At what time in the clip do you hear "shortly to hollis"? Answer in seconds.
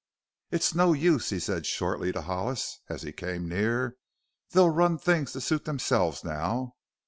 1.67-2.79